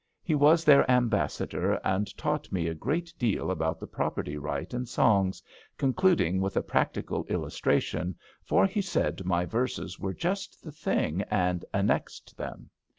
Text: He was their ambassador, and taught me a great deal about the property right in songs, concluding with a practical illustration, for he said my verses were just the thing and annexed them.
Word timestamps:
He 0.23 0.33
was 0.33 0.65
their 0.65 0.89
ambassador, 0.89 1.73
and 1.83 2.17
taught 2.17 2.51
me 2.51 2.65
a 2.65 2.73
great 2.73 3.13
deal 3.19 3.51
about 3.51 3.79
the 3.79 3.85
property 3.85 4.35
right 4.35 4.73
in 4.73 4.87
songs, 4.87 5.43
concluding 5.77 6.41
with 6.41 6.57
a 6.57 6.63
practical 6.63 7.23
illustration, 7.27 8.15
for 8.43 8.65
he 8.65 8.81
said 8.81 9.23
my 9.25 9.45
verses 9.45 9.99
were 9.99 10.15
just 10.15 10.63
the 10.63 10.71
thing 10.71 11.21
and 11.29 11.63
annexed 11.71 12.35
them. 12.35 12.71